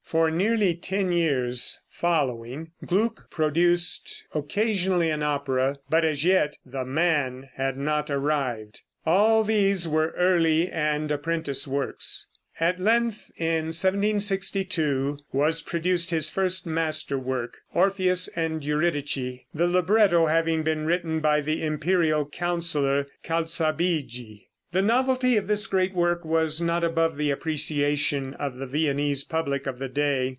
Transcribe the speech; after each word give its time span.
For 0.03 0.29
nearly 0.29 0.75
ten 0.75 1.13
years 1.13 1.79
following 1.89 2.71
Gluck 2.85 3.29
produced 3.31 4.25
occasionally 4.35 5.09
an 5.09 5.23
opera, 5.23 5.77
but 5.89 6.03
as 6.03 6.25
yet 6.25 6.57
the 6.65 6.83
man 6.83 7.47
had 7.55 7.77
not 7.77 8.09
arrived; 8.11 8.81
all 9.05 9.45
these 9.45 9.87
were 9.87 10.13
early 10.17 10.67
and 10.69 11.09
apprentice 11.13 11.65
works. 11.65 12.27
At 12.59 12.77
length 12.81 13.31
in 13.37 13.67
1762 13.71 15.19
was 15.31 15.61
produced 15.61 16.09
his 16.09 16.29
first 16.29 16.67
master 16.67 17.17
work, 17.17 17.59
"Orpheus 17.73 18.27
and 18.35 18.61
Eurydice," 18.65 19.39
the 19.53 19.67
libretto 19.67 20.25
having 20.25 20.61
been 20.63 20.85
written 20.85 21.21
by 21.21 21.39
the 21.39 21.63
imperial 21.63 22.27
councillor 22.27 23.07
Calzabigi. 23.23 24.49
The 24.73 24.81
novelty 24.81 25.35
of 25.35 25.47
this 25.47 25.67
great 25.67 25.93
work 25.93 26.23
was 26.23 26.61
not 26.61 26.81
above 26.81 27.17
the 27.17 27.29
appreciation 27.29 28.33
of 28.35 28.55
the 28.55 28.65
Viennese 28.65 29.25
public 29.25 29.67
of 29.67 29.79
the 29.79 29.89
day. 29.89 30.29